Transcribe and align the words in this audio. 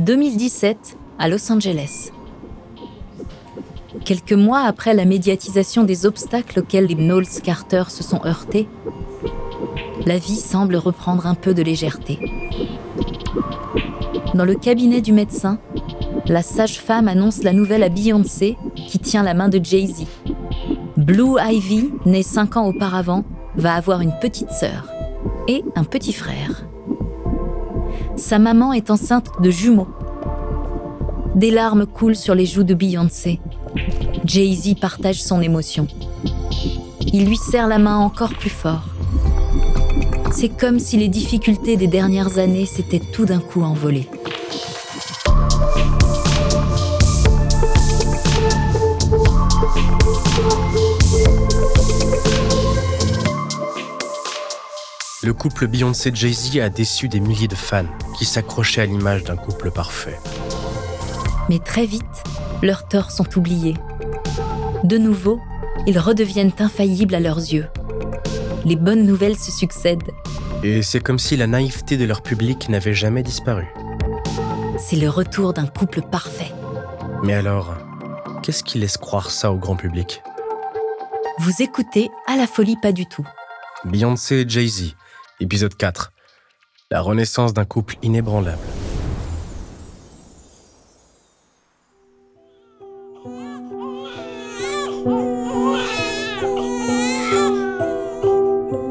2017 0.00 0.96
à 1.18 1.28
Los 1.28 1.52
Angeles. 1.52 2.10
Quelques 4.04 4.32
mois 4.32 4.60
après 4.60 4.94
la 4.94 5.04
médiatisation 5.04 5.84
des 5.84 6.06
obstacles 6.06 6.60
auxquels 6.60 6.86
les 6.86 6.94
Knowles 6.94 7.28
Carter 7.42 7.84
se 7.88 8.02
sont 8.02 8.24
heurtés, 8.24 8.66
la 10.06 10.16
vie 10.16 10.36
semble 10.36 10.76
reprendre 10.76 11.26
un 11.26 11.34
peu 11.34 11.52
de 11.52 11.62
légèreté. 11.62 12.18
Dans 14.34 14.46
le 14.46 14.54
cabinet 14.54 15.02
du 15.02 15.12
médecin, 15.12 15.58
la 16.26 16.42
sage-femme 16.42 17.08
annonce 17.08 17.42
la 17.42 17.52
nouvelle 17.52 17.82
à 17.82 17.90
Beyoncé 17.90 18.56
qui 18.74 18.98
tient 19.00 19.22
la 19.22 19.34
main 19.34 19.50
de 19.50 19.62
Jay-Z. 19.62 20.06
Blue 20.96 21.38
Ivy, 21.38 21.90
née 22.06 22.22
cinq 22.22 22.56
ans 22.56 22.66
auparavant, 22.66 23.24
va 23.56 23.74
avoir 23.74 24.00
une 24.00 24.14
petite 24.18 24.50
sœur 24.50 24.86
et 25.46 25.62
un 25.76 25.84
petit 25.84 26.14
frère. 26.14 26.69
Sa 28.20 28.38
maman 28.38 28.74
est 28.74 28.90
enceinte 28.90 29.30
de 29.40 29.50
jumeaux. 29.50 29.88
Des 31.34 31.50
larmes 31.50 31.86
coulent 31.86 32.14
sur 32.14 32.34
les 32.34 32.44
joues 32.44 32.64
de 32.64 32.74
Beyoncé. 32.74 33.40
Jay-Z 34.26 34.74
partage 34.78 35.22
son 35.22 35.40
émotion. 35.40 35.88
Il 37.14 37.24
lui 37.24 37.38
serre 37.38 37.66
la 37.66 37.78
main 37.78 37.96
encore 37.96 38.34
plus 38.34 38.50
fort. 38.50 38.84
C'est 40.32 40.50
comme 40.50 40.78
si 40.78 40.98
les 40.98 41.08
difficultés 41.08 41.78
des 41.78 41.86
dernières 41.86 42.36
années 42.36 42.66
s'étaient 42.66 43.00
tout 43.00 43.24
d'un 43.24 43.40
coup 43.40 43.62
envolées. 43.62 44.08
Le 55.22 55.34
couple 55.34 55.66
Beyoncé-Jay-Z 55.66 56.60
a 56.60 56.70
déçu 56.70 57.06
des 57.06 57.20
milliers 57.20 57.46
de 57.46 57.54
fans 57.54 57.84
qui 58.16 58.24
s'accrochaient 58.24 58.80
à 58.80 58.86
l'image 58.86 59.22
d'un 59.22 59.36
couple 59.36 59.70
parfait. 59.70 60.18
Mais 61.50 61.58
très 61.58 61.84
vite, 61.84 62.02
leurs 62.62 62.88
torts 62.88 63.10
sont 63.10 63.36
oubliés. 63.36 63.74
De 64.82 64.96
nouveau, 64.96 65.38
ils 65.86 65.98
redeviennent 65.98 66.54
infaillibles 66.58 67.14
à 67.14 67.20
leurs 67.20 67.38
yeux. 67.38 67.66
Les 68.64 68.76
bonnes 68.76 69.04
nouvelles 69.04 69.36
se 69.36 69.50
succèdent. 69.50 70.10
Et 70.62 70.80
c'est 70.80 71.00
comme 71.00 71.18
si 71.18 71.36
la 71.36 71.46
naïveté 71.46 71.98
de 71.98 72.06
leur 72.06 72.22
public 72.22 72.70
n'avait 72.70 72.94
jamais 72.94 73.22
disparu. 73.22 73.66
C'est 74.78 74.96
le 74.96 75.10
retour 75.10 75.52
d'un 75.52 75.66
couple 75.66 76.00
parfait. 76.00 76.52
Mais 77.22 77.34
alors, 77.34 77.74
qu'est-ce 78.42 78.64
qui 78.64 78.78
laisse 78.78 78.96
croire 78.96 79.30
ça 79.30 79.52
au 79.52 79.56
grand 79.56 79.76
public? 79.76 80.22
Vous 81.40 81.60
écoutez 81.60 82.10
À 82.26 82.38
la 82.38 82.46
folie 82.46 82.76
pas 82.80 82.92
du 82.92 83.04
tout. 83.04 83.26
Beyoncé 83.84 84.36
et 84.36 84.48
Jay-Z, 84.48 84.94
épisode 85.40 85.74
4. 85.74 86.12
La 86.90 87.00
renaissance 87.00 87.54
d'un 87.54 87.64
couple 87.64 87.96
inébranlable. 88.02 88.58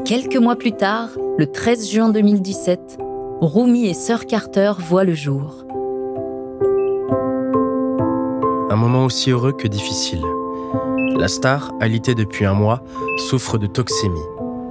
Quelques 0.04 0.36
mois 0.36 0.56
plus 0.56 0.72
tard, 0.72 1.10
le 1.38 1.46
13 1.46 1.88
juin 1.88 2.08
2017, 2.08 2.98
Rumi 3.40 3.86
et 3.86 3.94
Sir 3.94 4.26
Carter 4.26 4.72
voient 4.78 5.04
le 5.04 5.14
jour. 5.14 5.64
Un 8.70 8.76
moment 8.76 9.04
aussi 9.04 9.30
heureux 9.30 9.52
que 9.52 9.68
difficile. 9.68 10.22
La 11.16 11.28
star, 11.28 11.72
alitée 11.80 12.14
depuis 12.14 12.44
un 12.44 12.54
mois, 12.54 12.82
souffre 13.28 13.56
de 13.58 13.66
toxémie, 13.66 14.18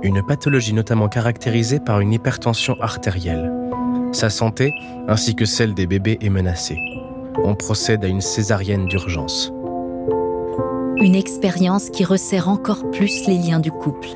une 0.02 0.24
pathologie 0.24 0.74
notamment 0.74 1.08
caractérisée 1.08 1.80
par 1.80 2.00
une 2.00 2.14
hypertension 2.14 2.76
artérielle. 2.80 3.52
Sa 4.12 4.30
santé, 4.30 4.74
ainsi 5.08 5.36
que 5.36 5.46
celle 5.46 5.74
des 5.74 5.88
bébés, 5.88 6.18
est 6.22 6.30
menacée. 6.30 6.80
On 7.44 7.56
procède 7.56 8.04
à 8.04 8.08
une 8.08 8.22
césarienne 8.22 8.88
d'urgence. 8.88 9.52
Une 10.98 11.16
expérience 11.16 11.90
qui 11.90 12.04
resserre 12.04 12.50
encore 12.50 12.90
plus 12.92 13.28
les 13.28 13.38
liens 13.38 13.60
du 13.60 13.72
couple. 13.72 14.10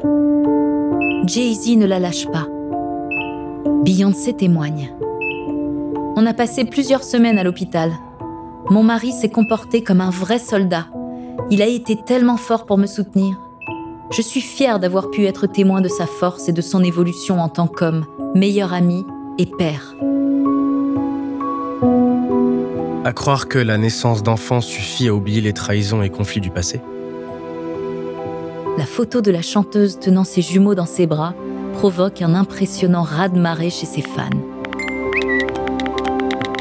Jay-Z 1.26 1.78
ne 1.78 1.86
la 1.86 2.00
lâche 2.00 2.28
pas. 2.28 2.48
Beyoncé 3.84 4.34
témoigne. 4.34 4.94
On 6.16 6.26
a 6.26 6.34
passé 6.34 6.66
plusieurs 6.66 7.04
semaines 7.04 7.38
à 7.38 7.44
l'hôpital. 7.44 7.92
Mon 8.70 8.84
mari 8.84 9.12
s'est 9.12 9.30
comporté 9.30 9.84
comme 9.84 10.02
un 10.02 10.10
vrai 10.10 10.40
soldat. 10.40 10.88
Il 11.50 11.62
a 11.62 11.68
été 11.68 11.98
tellement 12.06 12.38
fort 12.38 12.66
pour 12.66 12.78
me 12.78 12.88
soutenir. 12.88 13.43
Je 14.12 14.22
suis 14.22 14.42
fière 14.42 14.80
d'avoir 14.80 15.10
pu 15.10 15.26
être 15.26 15.48
témoin 15.48 15.82
de 15.82 15.88
sa 15.88 16.06
force 16.06 16.50
et 16.50 16.54
de 16.54 16.62
son 16.62 16.84
évolution 16.84 17.40
en 17.40 17.50
tant 17.50 17.68
qu'homme, 17.68 18.06
meilleur 18.36 18.74
ami 18.74 19.06
et 19.38 19.46
père. 19.46 19.96
À 23.06 23.12
croire 23.14 23.48
que 23.48 23.60
la 23.60 23.78
naissance 23.78 24.24
d'enfants 24.24 24.62
suffit 24.62 25.08
à 25.08 25.14
oublier 25.14 25.42
les 25.42 25.54
trahisons 25.54 26.02
et 26.02 26.10
conflits 26.10 26.42
du 26.42 26.50
passé 26.50 26.82
la 28.78 28.86
photo 28.86 29.22
de 29.22 29.32
la 29.32 29.42
chanteuse 29.42 30.00
tenant 30.00 30.24
ses 30.24 30.42
jumeaux 30.42 30.76
dans 30.76 30.86
ses 30.86 31.06
bras 31.06 31.34
provoque 31.74 32.22
un 32.22 32.34
impressionnant 32.34 33.04
raz-de-marée 33.04 33.70
chez 33.70 33.86
ses 33.86 34.02
fans. 34.02 34.30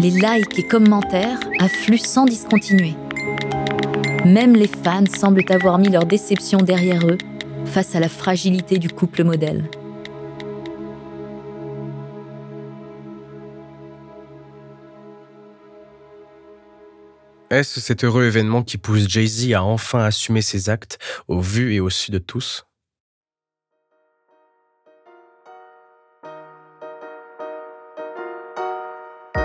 Les 0.01 0.11
likes 0.11 0.59
et 0.59 0.67
commentaires 0.67 1.39
affluent 1.59 1.99
sans 1.99 2.25
discontinuer. 2.25 2.95
Même 4.25 4.55
les 4.55 4.69
fans 4.69 5.05
semblent 5.19 5.45
avoir 5.51 5.79
mis 5.79 5.89
leur 5.89 6.05
déception 6.05 6.59
derrière 6.59 7.07
eux 7.07 7.19
face 7.73 7.97
à 7.97 8.01
la 8.01 8.11
fragilité 8.11 8.79
du 8.79 8.91
couple 8.91 9.25
modèle. 9.25 9.65
Est-ce 17.49 17.81
cet 17.81 18.05
heureux 18.05 18.25
événement 18.25 18.63
qui 18.63 18.77
pousse 18.79 19.09
Jay-Z 19.09 19.53
à 19.53 19.63
enfin 19.63 20.05
assumer 20.05 20.43
ses 20.43 20.69
actes 20.69 20.99
au 21.29 21.41
vu 21.41 21.75
et 21.75 21.81
au 21.81 21.89
su 21.89 22.11
de 22.11 22.19
tous? 22.19 22.67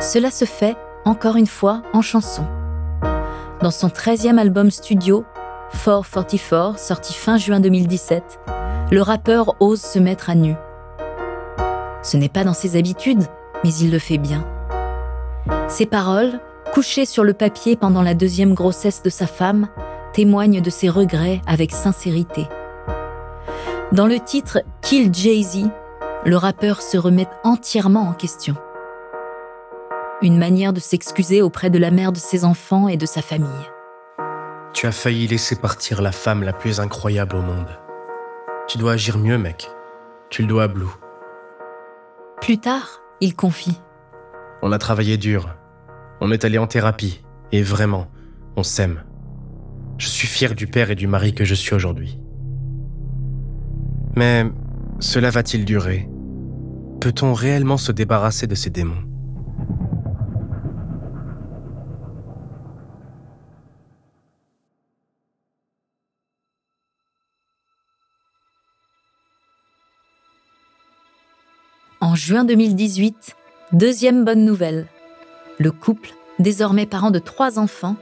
Cela 0.01 0.31
se 0.31 0.45
fait, 0.45 0.75
encore 1.05 1.37
une 1.37 1.47
fois, 1.47 1.81
en 1.93 2.01
chanson. 2.01 2.45
Dans 3.61 3.71
son 3.71 3.87
13e 3.87 4.37
album 4.37 4.69
studio, 4.69 5.25
444, 5.71 6.79
sorti 6.79 7.13
fin 7.13 7.37
juin 7.37 7.59
2017, 7.59 8.39
le 8.91 9.01
rappeur 9.01 9.55
ose 9.59 9.81
se 9.81 9.99
mettre 9.99 10.29
à 10.29 10.35
nu. 10.35 10.55
Ce 12.01 12.17
n'est 12.17 12.29
pas 12.29 12.43
dans 12.43 12.53
ses 12.53 12.77
habitudes, 12.77 13.23
mais 13.63 13.73
il 13.73 13.91
le 13.91 13.99
fait 13.99 14.17
bien. 14.17 14.45
Ses 15.67 15.85
paroles, 15.85 16.39
couché 16.73 17.05
sur 17.05 17.23
le 17.23 17.33
papier 17.33 17.75
pendant 17.75 18.01
la 18.01 18.13
deuxième 18.13 18.53
grossesse 18.53 19.03
de 19.03 19.09
sa 19.09 19.27
femme, 19.27 19.67
témoigne 20.13 20.61
de 20.61 20.69
ses 20.69 20.89
regrets 20.89 21.41
avec 21.47 21.71
sincérité. 21.71 22.47
Dans 23.91 24.07
le 24.07 24.19
titre 24.19 24.59
Kill 24.81 25.13
Jay-Z, 25.13 25.69
le 26.25 26.37
rappeur 26.37 26.81
se 26.81 26.97
remet 26.97 27.27
entièrement 27.43 28.07
en 28.07 28.13
question. 28.13 28.55
Une 30.21 30.37
manière 30.37 30.73
de 30.73 30.79
s'excuser 30.79 31.41
auprès 31.41 31.69
de 31.69 31.77
la 31.77 31.91
mère 31.91 32.11
de 32.11 32.17
ses 32.17 32.43
enfants 32.43 32.87
et 32.87 32.97
de 32.97 33.05
sa 33.05 33.21
famille. 33.21 33.47
Tu 34.77 34.85
as 34.85 34.91
failli 34.91 35.25
laisser 35.25 35.55
partir 35.55 36.03
la 36.03 36.11
femme 36.11 36.43
la 36.43 36.53
plus 36.53 36.79
incroyable 36.79 37.35
au 37.35 37.41
monde. 37.41 37.79
Tu 38.67 38.77
dois 38.77 38.91
agir 38.91 39.17
mieux, 39.17 39.39
mec. 39.39 39.71
Tu 40.29 40.43
le 40.43 40.47
dois 40.47 40.65
à 40.65 40.67
Blue. 40.67 40.85
Plus 42.41 42.59
tard, 42.59 43.01
il 43.19 43.35
confie. 43.35 43.81
On 44.61 44.71
a 44.71 44.77
travaillé 44.77 45.17
dur. 45.17 45.49
On 46.21 46.31
est 46.31 46.45
allé 46.45 46.59
en 46.59 46.67
thérapie. 46.67 47.23
Et 47.51 47.63
vraiment, 47.63 48.05
on 48.55 48.61
s'aime. 48.61 49.01
Je 49.97 50.05
suis 50.05 50.27
fier 50.27 50.53
du 50.53 50.67
père 50.67 50.91
et 50.91 50.95
du 50.95 51.07
mari 51.07 51.33
que 51.33 51.43
je 51.43 51.55
suis 51.55 51.73
aujourd'hui. 51.73 52.19
Mais 54.15 54.45
cela 54.99 55.31
va-t-il 55.31 55.65
durer? 55.65 56.07
Peut-on 57.01 57.33
réellement 57.33 57.77
se 57.77 57.91
débarrasser 57.91 58.45
de 58.45 58.53
ces 58.53 58.69
démons? 58.69 59.06
Juin 72.17 72.43
2018, 72.43 73.35
deuxième 73.73 74.25
bonne 74.25 74.43
nouvelle. 74.43 74.87
Le 75.59 75.71
couple, 75.71 76.09
désormais 76.39 76.87
parent 76.87 77.11
de 77.11 77.19
trois 77.19 77.59
enfants, 77.59 77.95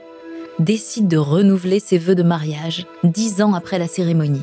décide 0.58 1.06
de 1.06 1.18
renouveler 1.18 1.80
ses 1.80 1.98
vœux 1.98 2.14
de 2.14 2.22
mariage 2.22 2.86
dix 3.04 3.42
ans 3.42 3.52
après 3.52 3.78
la 3.78 3.86
cérémonie. 3.86 4.42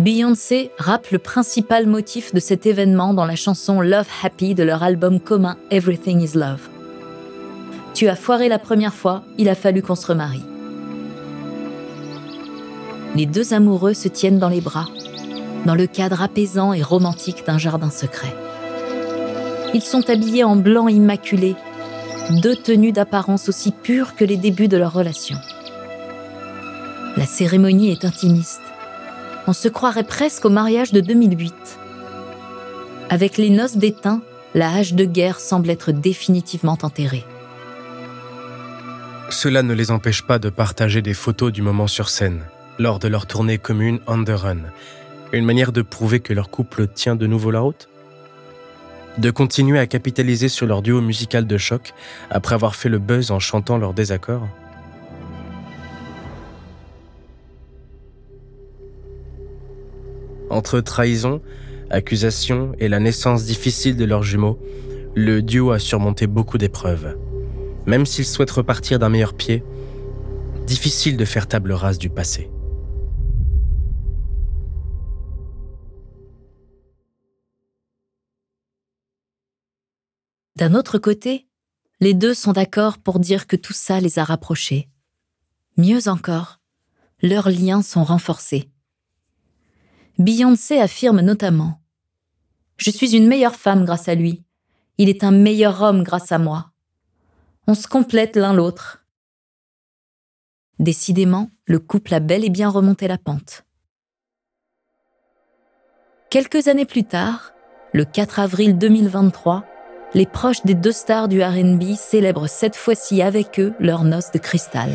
Beyoncé 0.00 0.72
rappe 0.78 1.10
le 1.12 1.20
principal 1.20 1.86
motif 1.86 2.34
de 2.34 2.40
cet 2.40 2.66
événement 2.66 3.14
dans 3.14 3.24
la 3.24 3.36
chanson 3.36 3.80
Love 3.80 4.08
Happy 4.24 4.56
de 4.56 4.64
leur 4.64 4.82
album 4.82 5.20
commun 5.20 5.56
Everything 5.70 6.20
is 6.22 6.36
Love. 6.36 6.68
Tu 7.94 8.08
as 8.08 8.16
foiré 8.16 8.48
la 8.48 8.58
première 8.58 8.94
fois, 8.94 9.22
il 9.38 9.48
a 9.48 9.54
fallu 9.54 9.80
qu'on 9.80 9.94
se 9.94 10.08
remarie. 10.08 10.44
Les 13.14 13.26
deux 13.26 13.54
amoureux 13.54 13.94
se 13.94 14.08
tiennent 14.08 14.40
dans 14.40 14.48
les 14.48 14.60
bras, 14.60 14.88
dans 15.66 15.74
le 15.74 15.86
cadre 15.86 16.22
apaisant 16.22 16.72
et 16.72 16.82
romantique 16.82 17.44
d'un 17.46 17.58
jardin 17.58 17.90
secret. 17.90 18.34
Ils 19.74 19.82
sont 19.82 20.08
habillés 20.10 20.44
en 20.44 20.56
blanc 20.56 20.88
immaculé, 20.88 21.54
deux 22.42 22.56
tenues 22.56 22.92
d'apparence 22.92 23.48
aussi 23.48 23.72
pures 23.72 24.14
que 24.14 24.24
les 24.24 24.36
débuts 24.36 24.68
de 24.68 24.76
leur 24.76 24.92
relation. 24.92 25.36
La 27.16 27.26
cérémonie 27.26 27.90
est 27.90 28.04
intimiste. 28.04 28.62
On 29.46 29.52
se 29.52 29.68
croirait 29.68 30.04
presque 30.04 30.44
au 30.44 30.50
mariage 30.50 30.92
de 30.92 31.00
2008. 31.00 31.54
Avec 33.10 33.36
les 33.36 33.50
noces 33.50 33.76
d'étain, 33.76 34.22
la 34.54 34.72
hache 34.74 34.94
de 34.94 35.04
guerre 35.04 35.40
semble 35.40 35.70
être 35.70 35.92
définitivement 35.92 36.78
enterrée. 36.82 37.24
Cela 39.30 39.62
ne 39.62 39.72
les 39.72 39.90
empêche 39.90 40.22
pas 40.22 40.38
de 40.38 40.50
partager 40.50 41.02
des 41.02 41.14
photos 41.14 41.52
du 41.52 41.62
moment 41.62 41.86
sur 41.86 42.08
scène, 42.08 42.42
lors 42.78 42.98
de 42.98 43.08
leur 43.08 43.26
tournée 43.26 43.58
commune 43.58 44.00
On 44.06 44.24
the 44.24 44.30
Run. 44.30 44.58
Une 45.34 45.46
manière 45.46 45.72
de 45.72 45.80
prouver 45.80 46.20
que 46.20 46.34
leur 46.34 46.50
couple 46.50 46.86
tient 46.88 47.16
de 47.16 47.26
nouveau 47.26 47.50
la 47.50 47.60
route 47.60 47.88
De 49.16 49.30
continuer 49.30 49.78
à 49.78 49.86
capitaliser 49.86 50.48
sur 50.48 50.66
leur 50.66 50.82
duo 50.82 51.00
musical 51.00 51.46
de 51.46 51.56
choc 51.56 51.94
après 52.28 52.54
avoir 52.54 52.74
fait 52.74 52.90
le 52.90 52.98
buzz 52.98 53.30
en 53.30 53.38
chantant 53.38 53.78
leurs 53.78 53.94
désaccords 53.94 54.46
Entre 60.50 60.80
trahison, 60.80 61.40
accusation 61.88 62.72
et 62.78 62.88
la 62.88 63.00
naissance 63.00 63.46
difficile 63.46 63.96
de 63.96 64.04
leurs 64.04 64.22
jumeaux, 64.22 64.58
le 65.14 65.40
duo 65.40 65.70
a 65.70 65.78
surmonté 65.78 66.26
beaucoup 66.26 66.58
d'épreuves. 66.58 67.16
Même 67.86 68.04
s'ils 68.04 68.26
souhaitent 68.26 68.50
repartir 68.50 68.98
d'un 68.98 69.08
meilleur 69.08 69.32
pied, 69.32 69.64
difficile 70.66 71.16
de 71.16 71.24
faire 71.24 71.46
table 71.46 71.72
rase 71.72 71.96
du 71.96 72.10
passé. 72.10 72.50
D'un 80.56 80.74
autre 80.74 80.98
côté, 80.98 81.48
les 82.00 82.14
deux 82.14 82.34
sont 82.34 82.52
d'accord 82.52 82.98
pour 82.98 83.18
dire 83.18 83.46
que 83.46 83.56
tout 83.56 83.72
ça 83.72 84.00
les 84.00 84.18
a 84.18 84.24
rapprochés. 84.24 84.88
Mieux 85.76 86.08
encore, 86.08 86.60
leurs 87.22 87.48
liens 87.48 87.82
sont 87.82 88.04
renforcés. 88.04 88.70
Beyoncé 90.18 90.78
affirme 90.78 91.20
notamment 91.20 91.80
Je 92.76 92.90
suis 92.90 93.16
une 93.16 93.26
meilleure 93.26 93.56
femme 93.56 93.84
grâce 93.84 94.08
à 94.08 94.14
lui. 94.14 94.44
Il 94.98 95.08
est 95.08 95.24
un 95.24 95.30
meilleur 95.30 95.80
homme 95.80 96.02
grâce 96.02 96.32
à 96.32 96.38
moi. 96.38 96.72
On 97.66 97.74
se 97.74 97.86
complète 97.86 98.36
l'un 98.36 98.52
l'autre. 98.52 99.06
Décidément, 100.78 101.50
le 101.64 101.78
couple 101.78 102.12
a 102.12 102.20
bel 102.20 102.44
et 102.44 102.50
bien 102.50 102.68
remonté 102.68 103.08
la 103.08 103.16
pente. 103.16 103.64
Quelques 106.28 106.68
années 106.68 106.86
plus 106.86 107.04
tard, 107.04 107.52
le 107.92 108.04
4 108.04 108.40
avril 108.40 108.76
2023, 108.76 109.64
les 110.14 110.26
proches 110.26 110.62
des 110.64 110.74
deux 110.74 110.92
stars 110.92 111.28
du 111.28 111.42
RB 111.42 111.94
célèbrent 111.96 112.48
cette 112.48 112.76
fois-ci 112.76 113.22
avec 113.22 113.58
eux 113.58 113.72
leur 113.80 114.04
noce 114.04 114.30
de 114.30 114.38
cristal. 114.38 114.90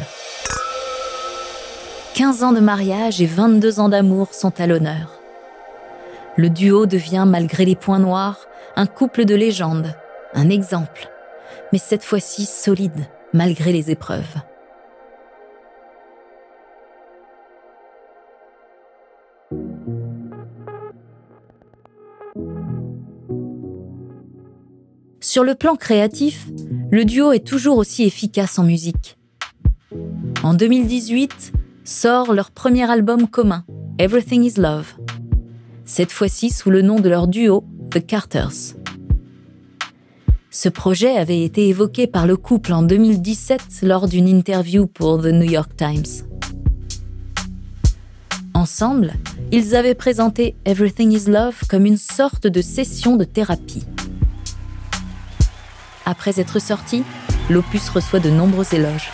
15 2.14 2.44
ans 2.44 2.54
de 2.54 2.60
mariage 2.60 3.22
et 3.22 3.26
22 3.26 3.80
ans 3.80 3.90
d'amour 3.90 4.34
sont 4.34 4.60
à 4.60 4.68
l'honneur. 4.68 5.20
Le 6.36 6.50
duo 6.50 6.86
devient, 6.86 7.26
malgré 7.28 7.66
les 7.66 7.76
points 7.76 8.00
noirs, 8.00 8.48
un 8.76 8.86
couple 8.86 9.26
de 9.26 9.36
légende, 9.36 9.96
un 10.34 10.50
exemple, 10.50 11.10
mais 11.72 11.80
cette 11.80 12.04
fois-ci 12.04 12.46
solide, 12.46 13.08
malgré 13.34 13.72
les 13.72 13.90
épreuves. 13.90 14.36
Sur 25.38 25.44
le 25.44 25.54
plan 25.54 25.76
créatif, 25.76 26.48
le 26.90 27.06
duo 27.06 27.32
est 27.32 27.46
toujours 27.46 27.78
aussi 27.78 28.02
efficace 28.06 28.58
en 28.58 28.64
musique. 28.64 29.20
En 30.42 30.56
2018, 30.56 31.54
sort 31.84 32.34
leur 32.34 32.50
premier 32.50 32.90
album 32.90 33.28
commun, 33.28 33.64
Everything 34.00 34.44
is 34.44 34.60
Love. 34.60 34.96
Cette 35.86 36.12
fois-ci 36.12 36.50
sous 36.50 36.72
le 36.72 36.82
nom 36.82 37.00
de 37.00 37.08
leur 37.08 37.28
duo, 37.28 37.64
The 37.92 38.04
Carters. 38.04 38.74
Ce 40.50 40.70
projet 40.70 41.16
avait 41.16 41.44
été 41.44 41.68
évoqué 41.68 42.08
par 42.08 42.26
le 42.26 42.36
couple 42.36 42.74
en 42.74 42.82
2017 42.82 43.82
lors 43.84 44.08
d'une 44.08 44.28
interview 44.28 44.88
pour 44.88 45.22
The 45.22 45.28
New 45.28 45.52
York 45.52 45.70
Times. 45.78 46.26
Ensemble, 48.56 49.14
ils 49.52 49.76
avaient 49.76 49.94
présenté 49.94 50.56
Everything 50.66 51.12
is 51.12 51.30
Love 51.30 51.60
comme 51.70 51.86
une 51.86 51.98
sorte 51.98 52.48
de 52.48 52.62
session 52.64 53.18
de 53.18 53.24
thérapie. 53.24 53.84
Après 56.10 56.40
être 56.40 56.60
sorti, 56.60 57.04
l'opus 57.50 57.90
reçoit 57.90 58.22
de 58.22 58.30
nombreux 58.30 58.74
éloges. 58.74 59.12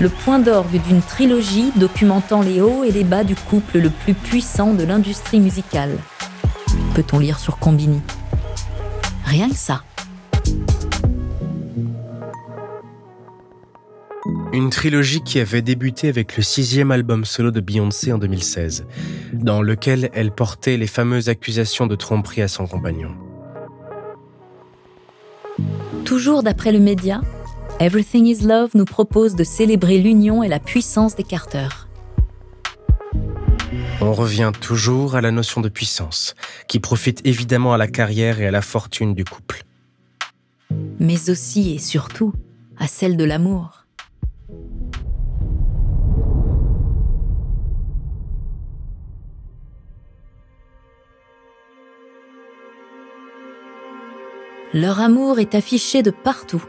Le 0.00 0.08
point 0.08 0.40
d'orgue 0.40 0.82
d'une 0.82 1.00
trilogie 1.00 1.70
documentant 1.76 2.42
les 2.42 2.60
hauts 2.60 2.82
et 2.82 2.90
les 2.90 3.04
bas 3.04 3.22
du 3.22 3.36
couple 3.36 3.78
le 3.78 3.90
plus 3.90 4.14
puissant 4.14 4.74
de 4.74 4.82
l'industrie 4.82 5.38
musicale. 5.38 5.96
Peut-on 6.96 7.20
lire 7.20 7.38
sur 7.38 7.58
Combini? 7.58 8.00
Rien 9.24 9.48
que 9.48 9.54
ça. 9.54 9.84
Une 14.52 14.70
trilogie 14.70 15.20
qui 15.20 15.38
avait 15.38 15.62
débuté 15.62 16.08
avec 16.08 16.36
le 16.36 16.42
sixième 16.42 16.90
album 16.90 17.24
solo 17.24 17.52
de 17.52 17.60
Beyoncé 17.60 18.12
en 18.12 18.18
2016, 18.18 18.86
dans 19.34 19.62
lequel 19.62 20.10
elle 20.14 20.32
portait 20.32 20.76
les 20.76 20.88
fameuses 20.88 21.28
accusations 21.28 21.86
de 21.86 21.94
tromperie 21.94 22.42
à 22.42 22.48
son 22.48 22.66
compagnon. 22.66 23.14
Toujours 26.04 26.42
d'après 26.42 26.72
le 26.72 26.78
média, 26.78 27.20
Everything 27.78 28.26
is 28.26 28.46
Love 28.46 28.70
nous 28.74 28.84
propose 28.84 29.34
de 29.34 29.44
célébrer 29.44 29.98
l'union 29.98 30.42
et 30.42 30.48
la 30.48 30.58
puissance 30.58 31.14
des 31.14 31.24
Carter. 31.24 31.68
On 34.00 34.12
revient 34.12 34.52
toujours 34.60 35.14
à 35.14 35.20
la 35.20 35.30
notion 35.30 35.60
de 35.60 35.68
puissance, 35.68 36.34
qui 36.68 36.80
profite 36.80 37.20
évidemment 37.26 37.74
à 37.74 37.78
la 37.78 37.86
carrière 37.86 38.40
et 38.40 38.46
à 38.46 38.50
la 38.50 38.62
fortune 38.62 39.14
du 39.14 39.24
couple. 39.24 39.64
Mais 40.98 41.28
aussi 41.28 41.74
et 41.74 41.78
surtout 41.78 42.32
à 42.78 42.86
celle 42.86 43.16
de 43.16 43.24
l'amour. 43.24 43.75
Leur 54.74 55.00
amour 55.00 55.38
est 55.38 55.54
affiché 55.54 56.02
de 56.02 56.10
partout, 56.10 56.64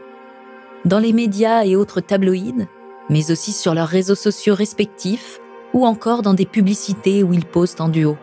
dans 0.86 1.00
les 1.00 1.14
médias 1.14 1.66
et 1.66 1.76
autres 1.76 2.00
tabloïds, 2.00 2.68
mais 3.10 3.32
aussi 3.32 3.52
sur 3.52 3.74
leurs 3.74 3.88
réseaux 3.88 4.16
sociaux 4.16 4.54
respectifs 4.54 5.40
ou 5.74 5.86
encore 5.86 6.22
dans 6.22 6.36
des 6.36 6.46
publicités 6.46 7.24
où 7.24 7.34
ils 7.34 7.46
posent 7.46 7.76
en 7.80 7.90
duo. 7.90 8.16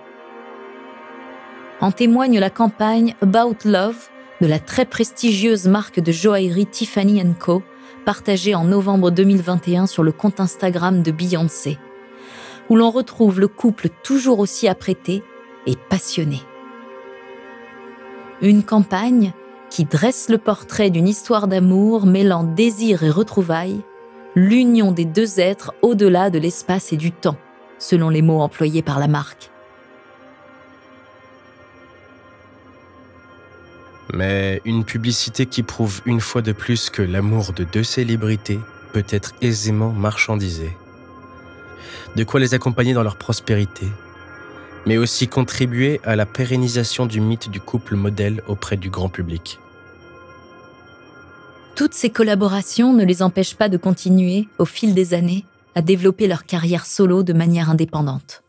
En 1.81 1.91
témoigne 1.91 2.39
la 2.39 2.51
campagne 2.51 3.17
About 3.21 3.57
Love 3.65 4.09
de 4.41 4.47
la 4.47 4.61
très 4.61 4.85
prestigieuse 4.85 5.67
marque 5.67 5.99
de 5.99 6.13
joaillerie 6.13 6.67
Tiffany 6.67 7.23
Co, 7.39 7.63
partagée 8.05 8.55
en 8.55 8.65
novembre 8.65 9.11
2021 9.11 9.87
sur 9.87 10.05
le 10.05 10.13
compte 10.13 10.39
Instagram 10.39 11.03
de 11.03 11.11
Beyoncé, 11.11 11.79
où 12.69 12.77
l'on 12.77 12.91
retrouve 12.91 13.41
le 13.41 13.49
couple 13.49 13.89
toujours 14.05 14.39
aussi 14.39 14.69
apprêté 14.69 15.25
et 15.67 15.75
passionné. 15.89 16.41
Une 18.41 18.63
campagne 18.63 19.33
qui 19.71 19.85
dresse 19.85 20.29
le 20.29 20.39
portrait 20.39 20.91
d'une 20.91 21.09
histoire 21.09 21.49
d'amour 21.49 22.07
mêlant 22.07 22.45
désir 22.45 23.03
et 23.03 23.11
retrouvailles, 23.11 23.81
l'union 24.35 24.93
des 24.93 25.05
deux 25.05 25.41
êtres 25.41 25.75
au-delà 25.83 26.31
de 26.31 26.39
l'espace 26.39 26.93
et 26.93 26.97
du 26.97 27.13
temps, 27.13 27.37
selon 27.79 28.09
les 28.09 28.23
mots 28.23 28.41
employés 28.41 28.83
par 28.83 28.99
la 28.99 29.09
marque. 29.09 29.51
Mais 34.13 34.61
une 34.65 34.85
publicité 34.85 35.47
qui 35.47 35.63
prouve 35.63 36.01
une 36.07 36.21
fois 36.21 36.43
de 36.43 36.53
plus 36.53 36.89
que 36.89 37.03
l'amour 37.03 37.53
de 37.53 37.65
deux 37.65 37.83
célébrités 37.83 38.61
peut 38.93 39.05
être 39.09 39.33
aisément 39.41 39.91
marchandisé. 39.91 40.77
De 42.15 42.23
quoi 42.23 42.39
les 42.39 42.55
accompagner 42.55 42.93
dans 42.93 43.03
leur 43.03 43.17
prospérité, 43.17 43.87
mais 44.87 44.99
aussi 44.99 45.29
contribuer 45.29 46.01
à 46.05 46.17
la 46.17 46.27
pérennisation 46.27 47.07
du 47.07 47.21
mythe 47.21 47.51
du 47.51 47.61
couple 47.61 47.97
modèle 47.97 48.43
auprès 48.47 48.77
du 48.77 48.91
grand 48.91 49.09
public. 49.09 49.59
Toutes 51.75 51.95
ces 51.95 52.11
collaborations 52.11 52.93
ne 52.93 53.05
les 53.05 53.23
empêchent 53.23 53.57
pas 53.57 53.69
de 53.69 53.77
continuer, 53.77 54.47
au 54.59 54.65
fil 54.65 54.95
des 54.95 55.13
années, 55.13 55.45
à 55.75 55.83
développer 55.83 56.29
leur 56.29 56.45
carrière 56.45 56.87
solo 56.87 57.25
de 57.25 57.33
manière 57.33 57.69
indépendante. 57.69 58.44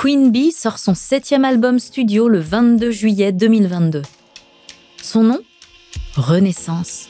Queen 0.00 0.30
Bee 0.30 0.52
sort 0.52 0.78
son 0.78 0.94
septième 0.94 1.44
album 1.44 1.80
studio 1.80 2.28
le 2.28 2.38
22 2.38 2.92
juillet 2.92 3.32
2022. 3.32 4.02
Son 5.02 5.24
nom? 5.24 5.40
Renaissance. 6.14 7.08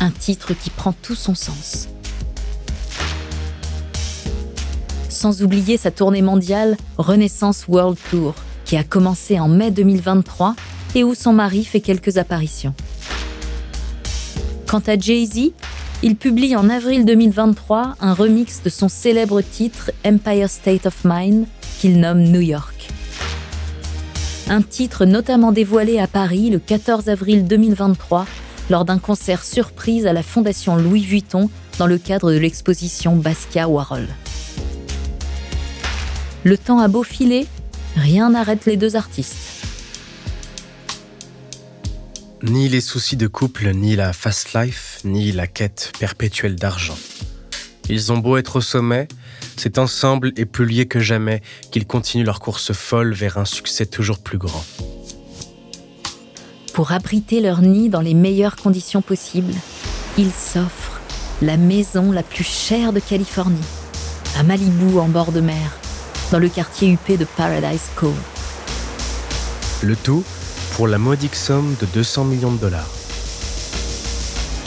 Un 0.00 0.10
titre 0.10 0.54
qui 0.54 0.70
prend 0.70 0.94
tout 0.94 1.14
son 1.14 1.34
sens. 1.34 1.88
Sans 5.10 5.42
oublier 5.42 5.76
sa 5.76 5.90
tournée 5.90 6.22
mondiale 6.22 6.78
Renaissance 6.96 7.68
World 7.68 7.98
Tour, 8.08 8.34
qui 8.64 8.78
a 8.78 8.82
commencé 8.82 9.38
en 9.38 9.48
mai 9.48 9.70
2023 9.70 10.56
et 10.94 11.04
où 11.04 11.14
son 11.14 11.34
mari 11.34 11.66
fait 11.66 11.82
quelques 11.82 12.16
apparitions. 12.16 12.72
Quant 14.66 14.82
à 14.86 14.98
Jay-Z, 14.98 15.52
il 16.02 16.16
publie 16.16 16.56
en 16.56 16.68
avril 16.68 17.04
2023 17.04 17.96
un 18.00 18.12
remix 18.12 18.62
de 18.62 18.68
son 18.68 18.88
célèbre 18.88 19.40
titre 19.40 19.90
Empire 20.04 20.50
State 20.50 20.86
of 20.86 21.04
Mind 21.04 21.46
qu'il 21.80 22.00
nomme 22.00 22.22
New 22.22 22.40
York. 22.40 22.88
Un 24.48 24.62
titre 24.62 25.04
notamment 25.04 25.52
dévoilé 25.52 25.98
à 25.98 26.06
Paris 26.06 26.50
le 26.50 26.58
14 26.58 27.08
avril 27.08 27.46
2023 27.46 28.26
lors 28.68 28.84
d'un 28.84 28.98
concert 28.98 29.44
surprise 29.44 30.06
à 30.06 30.12
la 30.12 30.22
Fondation 30.22 30.76
Louis 30.76 31.02
Vuitton 31.02 31.48
dans 31.78 31.86
le 31.86 31.98
cadre 31.98 32.30
de 32.30 32.38
l'exposition 32.38 33.16
Basquiat 33.16 33.68
Warhol. 33.68 34.06
Le 36.44 36.58
temps 36.58 36.78
a 36.78 36.88
beau 36.88 37.02
filer, 37.02 37.46
rien 37.96 38.30
n'arrête 38.30 38.66
les 38.66 38.76
deux 38.76 38.96
artistes. 38.96 39.55
Ni 42.48 42.68
les 42.68 42.80
soucis 42.80 43.16
de 43.16 43.26
couple, 43.26 43.72
ni 43.72 43.96
la 43.96 44.12
fast 44.12 44.54
life, 44.54 45.00
ni 45.04 45.32
la 45.32 45.48
quête 45.48 45.90
perpétuelle 45.98 46.54
d'argent. 46.54 46.96
Ils 47.88 48.12
ont 48.12 48.18
beau 48.18 48.36
être 48.36 48.56
au 48.56 48.60
sommet, 48.60 49.08
c'est 49.56 49.78
ensemble 49.78 50.32
et 50.36 50.44
plus 50.44 50.64
liés 50.64 50.86
que 50.86 51.00
jamais 51.00 51.42
qu'ils 51.72 51.86
continuent 51.86 52.24
leur 52.24 52.38
course 52.38 52.72
folle 52.72 53.14
vers 53.14 53.38
un 53.38 53.44
succès 53.44 53.84
toujours 53.84 54.20
plus 54.20 54.38
grand. 54.38 54.64
Pour 56.72 56.92
abriter 56.92 57.40
leur 57.40 57.62
nid 57.62 57.88
dans 57.88 58.00
les 58.00 58.14
meilleures 58.14 58.56
conditions 58.56 59.02
possibles, 59.02 59.54
ils 60.16 60.30
s'offrent 60.30 61.00
la 61.42 61.56
maison 61.56 62.12
la 62.12 62.22
plus 62.22 62.46
chère 62.46 62.92
de 62.92 63.00
Californie, 63.00 63.58
à 64.38 64.44
Malibu 64.44 64.98
en 64.98 65.08
bord 65.08 65.32
de 65.32 65.40
mer, 65.40 65.76
dans 66.30 66.38
le 66.38 66.48
quartier 66.48 66.92
huppé 66.92 67.16
de 67.16 67.24
Paradise 67.24 67.90
Cove. 67.96 68.14
Le 69.82 69.96
tout 69.96 70.24
pour 70.76 70.86
la 70.86 70.98
modique 70.98 71.34
somme 71.34 71.74
de 71.80 71.86
200 71.86 72.24
millions 72.26 72.52
de 72.52 72.58
dollars. 72.58 72.90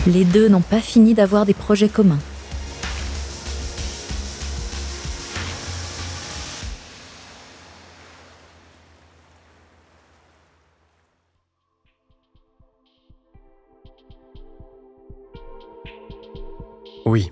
Les 0.07 0.25
deux 0.25 0.49
n'ont 0.49 0.59
pas 0.59 0.81
fini 0.81 1.13
d'avoir 1.13 1.45
des 1.45 1.53
projets 1.53 1.87
communs. 1.87 2.17
Oui, 17.05 17.31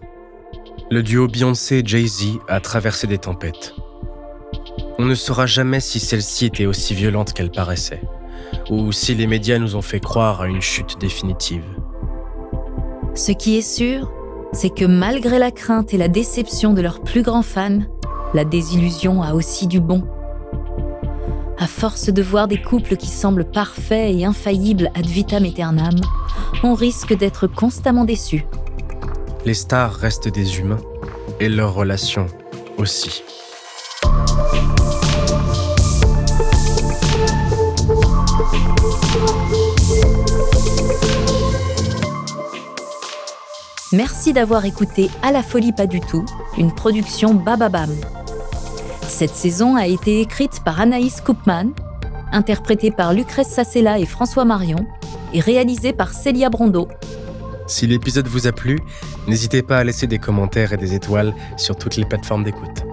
le 0.91 1.01
duo 1.01 1.27
Beyoncé-Jay-Z 1.27 2.37
a 2.47 2.59
traversé 2.59 3.07
des 3.07 3.17
tempêtes. 3.17 3.73
On 4.99 5.05
ne 5.05 5.15
saura 5.15 5.47
jamais 5.47 5.79
si 5.79 5.99
celle-ci 5.99 6.45
était 6.45 6.67
aussi 6.67 6.93
violente 6.93 7.33
qu'elle 7.33 7.51
paraissait 7.51 8.01
ou 8.69 8.91
si 8.91 9.15
les 9.15 9.27
médias 9.27 9.59
nous 9.59 9.75
ont 9.75 9.81
fait 9.81 9.99
croire 9.99 10.41
à 10.41 10.47
une 10.47 10.61
chute 10.61 10.99
définitive. 10.99 11.63
Ce 13.15 13.31
qui 13.31 13.57
est 13.57 13.61
sûr, 13.61 14.11
c'est 14.53 14.69
que 14.69 14.85
malgré 14.85 15.39
la 15.39 15.51
crainte 15.51 15.93
et 15.93 15.97
la 15.97 16.07
déception 16.07 16.73
de 16.73 16.81
leurs 16.81 17.01
plus 17.01 17.21
grands 17.21 17.41
fans, 17.41 17.79
la 18.33 18.45
désillusion 18.45 19.23
a 19.23 19.33
aussi 19.33 19.67
du 19.67 19.79
bon. 19.79 20.03
À 21.59 21.67
force 21.67 22.09
de 22.09 22.21
voir 22.21 22.47
des 22.47 22.61
couples 22.61 22.97
qui 22.97 23.07
semblent 23.07 23.49
parfaits 23.49 24.15
et 24.15 24.25
infaillibles 24.25 24.91
ad 24.95 25.05
vitam 25.05 25.43
aeternam, 25.43 25.95
on 26.63 26.73
risque 26.73 27.17
d'être 27.17 27.47
constamment 27.47 28.05
déçus. 28.05 28.45
Les 29.45 29.53
stars 29.53 29.93
restent 29.93 30.27
des 30.27 30.59
humains, 30.59 30.81
et 31.39 31.49
leurs 31.49 31.73
relations 31.73 32.27
aussi. 32.77 33.23
Merci 43.93 44.33
d'avoir 44.33 44.65
écouté 44.65 45.09
À 45.21 45.31
la 45.31 45.41
folie 45.41 45.71
pas 45.71 45.87
du 45.87 46.01
tout, 46.01 46.25
une 46.57 46.73
production 46.73 47.33
Bababam. 47.33 47.89
Cette 49.01 49.33
saison 49.33 49.77
a 49.77 49.87
été 49.87 50.19
écrite 50.19 50.61
par 50.65 50.81
Anaïs 50.81 51.21
Koopman, 51.21 51.71
interprétée 52.33 52.91
par 52.91 53.13
Lucrèce 53.13 53.47
Sassella 53.47 53.97
et 53.97 54.05
François 54.05 54.43
Marion, 54.43 54.85
et 55.33 55.39
réalisée 55.39 55.93
par 55.93 56.11
Célia 56.13 56.49
Brondeau. 56.49 56.89
Si 57.65 57.87
l'épisode 57.87 58.27
vous 58.27 58.45
a 58.45 58.51
plu, 58.51 58.77
n'hésitez 59.25 59.61
pas 59.61 59.77
à 59.77 59.83
laisser 59.85 60.05
des 60.05 60.19
commentaires 60.19 60.73
et 60.73 60.77
des 60.77 60.93
étoiles 60.93 61.33
sur 61.55 61.77
toutes 61.77 61.95
les 61.95 62.05
plateformes 62.05 62.43
d'écoute. 62.43 62.86